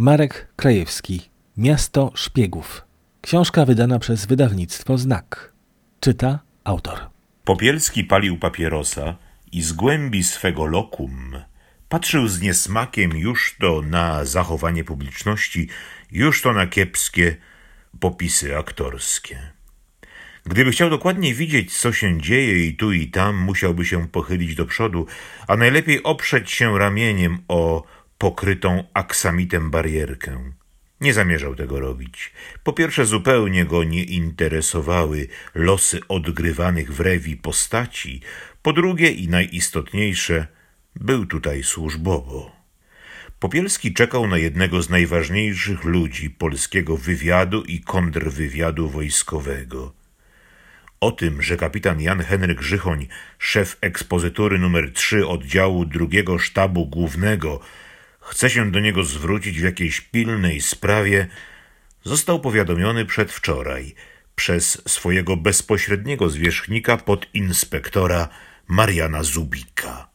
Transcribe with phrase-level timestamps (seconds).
[0.00, 2.82] Marek Krajewski Miasto Szpiegów.
[3.20, 5.52] Książka wydana przez wydawnictwo Znak.
[6.00, 6.98] Czyta autor.
[7.44, 9.16] Popielski palił papierosa
[9.52, 11.42] i z głębi swego lokum
[11.88, 15.68] patrzył z niesmakiem już to na zachowanie publiczności,
[16.12, 17.36] już to na kiepskie
[18.00, 19.52] popisy aktorskie.
[20.44, 24.66] Gdyby chciał dokładnie widzieć, co się dzieje i tu i tam, musiałby się pochylić do
[24.66, 25.06] przodu,
[25.46, 27.82] a najlepiej oprzeć się ramieniem o
[28.18, 30.52] pokrytą aksamitem barierkę.
[31.00, 32.32] Nie zamierzał tego robić.
[32.64, 38.20] Po pierwsze, zupełnie go nie interesowały losy odgrywanych w rewi postaci.
[38.62, 40.46] Po drugie i najistotniejsze,
[40.96, 42.58] był tutaj służbowo.
[43.40, 49.94] Popielski czekał na jednego z najważniejszych ludzi polskiego wywiadu i kontrwywiadu wojskowego.
[51.00, 53.06] O tym, że kapitan Jan Henryk Żychoń,
[53.38, 57.60] szef ekspozytury nr 3 oddziału drugiego sztabu głównego,
[58.28, 61.26] chce się do niego zwrócić w jakiejś pilnej sprawie,
[62.04, 63.94] został powiadomiony przedwczoraj
[64.34, 68.28] przez swojego bezpośredniego zwierzchnika podinspektora
[68.68, 70.08] Mariana Zubika.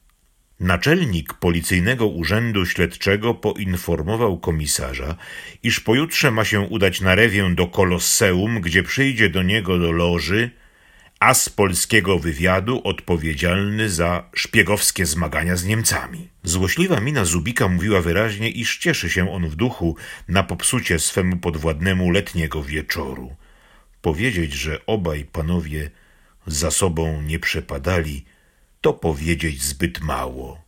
[0.60, 5.16] Naczelnik policyjnego urzędu śledczego poinformował komisarza,
[5.64, 10.52] iż pojutrze ma się udać na rewię do Kolosseum, gdzie przyjdzie do niego do loży
[11.24, 16.30] as polskiego wywiadu odpowiedzialny za szpiegowskie zmagania z Niemcami.
[16.44, 19.96] Złośliwa mina Zubika mówiła wyraźnie, iż cieszy się on w duchu
[20.28, 23.36] na popsucie swemu podwładnemu letniego wieczoru.
[24.02, 25.90] Powiedzieć, że obaj panowie
[26.48, 28.26] za sobą nie przepadali,
[28.82, 30.62] to powiedzieć zbyt mało.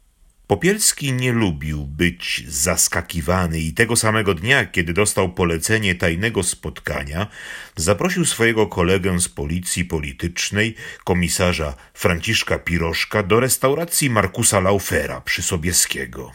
[0.47, 7.27] Popielski nie lubił być zaskakiwany i tego samego dnia, kiedy dostał polecenie tajnego spotkania,
[7.75, 16.31] zaprosił swojego kolegę z policji politycznej, komisarza Franciszka Piroszka, do restauracji Markusa Laufera przy Sobieskiego.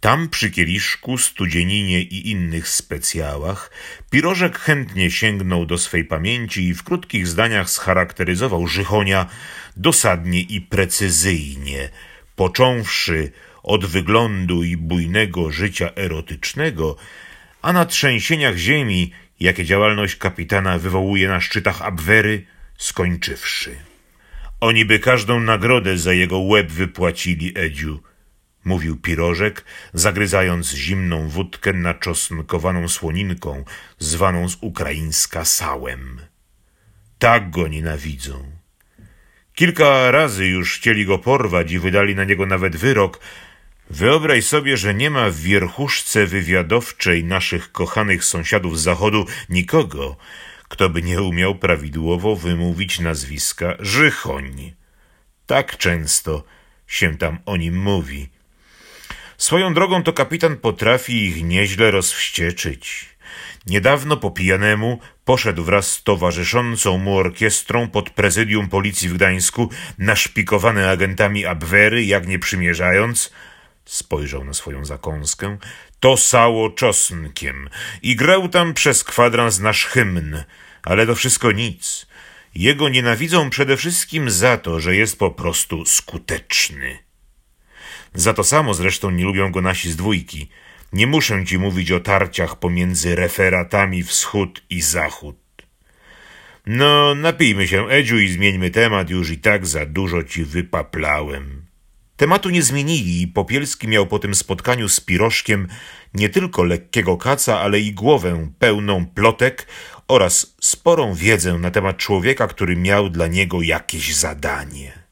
[0.00, 3.70] Tam przy kieliszku, studzieninie i innych specjałach
[4.10, 9.26] Pirożek chętnie sięgnął do swej pamięci i w krótkich zdaniach scharakteryzował Żychonia
[9.76, 11.88] dosadnie i precyzyjnie–
[12.36, 13.32] począwszy
[13.62, 16.96] od wyglądu i bujnego życia erotycznego,
[17.62, 22.46] a na trzęsieniach ziemi, jakie działalność kapitana wywołuje na szczytach Abwery,
[22.78, 23.76] skończywszy.
[24.60, 28.02] Oni by każdą nagrodę za jego łeb wypłacili, Edziu,
[28.64, 33.64] mówił pirożek, zagryzając zimną wódkę naczosnkowaną słoninką,
[33.98, 36.20] zwaną z ukraińska sałem.
[37.18, 38.61] Tak go nienawidzą.
[39.54, 43.20] Kilka razy już chcieli go porwać i wydali na niego nawet wyrok.
[43.90, 50.16] Wyobraź sobie, że nie ma w wierchuszce wywiadowczej naszych kochanych sąsiadów z zachodu nikogo,
[50.68, 54.72] kto by nie umiał prawidłowo wymówić nazwiska Żychoń.
[55.46, 56.44] Tak często
[56.86, 58.28] się tam o nim mówi.
[59.38, 63.11] Swoją drogą to kapitan potrafi ich nieźle rozwścieczyć.
[63.66, 70.88] Niedawno po pijanemu poszedł wraz z towarzyszącą mu orkiestrą pod prezydium policji w Gdańsku, naszpikowany
[70.88, 73.32] agentami Abwery, jak nie przymierzając,
[73.84, 75.56] spojrzał na swoją zakąskę,
[76.00, 77.68] to sało czosnkiem
[78.02, 80.44] i grał tam przez kwadrans nasz hymn,
[80.82, 82.06] ale to wszystko nic.
[82.54, 86.98] Jego nienawidzą przede wszystkim za to, że jest po prostu skuteczny.
[88.14, 90.48] Za to samo zresztą nie lubią go nasi z dwójki–
[90.92, 95.36] nie muszę ci mówić o tarciach pomiędzy referatami wschód i zachód.
[96.66, 101.62] No, napijmy się, Edziu, i zmieńmy temat, już i tak za dużo ci wypaplałem.
[102.16, 105.68] Tematu nie zmienili i Popielski miał po tym spotkaniu z Piroszkiem
[106.14, 109.66] nie tylko lekkiego kaca, ale i głowę pełną plotek
[110.08, 115.02] oraz sporą wiedzę na temat człowieka, który miał dla niego jakieś zadanie.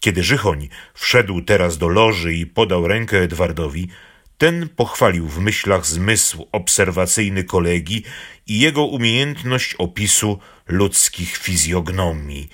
[0.00, 3.88] Kiedy Żychoń wszedł teraz do loży i podał rękę Edwardowi,
[4.40, 8.04] ten pochwalił w myślach zmysł obserwacyjny kolegi
[8.46, 12.48] i jego umiejętność opisu ludzkich fizjognomii.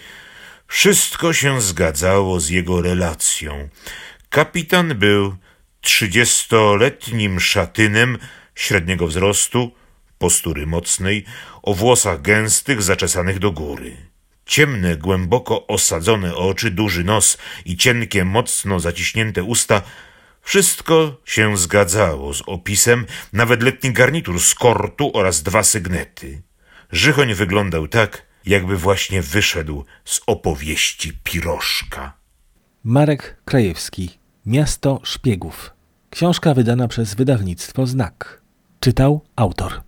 [0.66, 3.68] Wszystko się zgadzało z jego relacją.
[4.28, 5.36] Kapitan był
[5.80, 8.18] trzydziestoletnim szatynem
[8.54, 9.70] średniego wzrostu,
[10.18, 11.24] postury mocnej,
[11.62, 13.96] o włosach gęstych zaczesanych do góry.
[14.46, 19.82] Ciemne, głęboko osadzone oczy, duży nos i cienkie, mocno zaciśnięte usta
[20.46, 26.42] wszystko się zgadzało z opisem, nawet letni garnitur z kortu oraz dwa sygnety.
[26.92, 32.12] Żychoń wyglądał tak, jakby właśnie wyszedł z opowieści Piroszka.
[32.84, 35.70] Marek Krajewski Miasto Szpiegów
[36.10, 38.42] Książka wydana przez wydawnictwo Znak
[38.80, 39.85] Czytał autor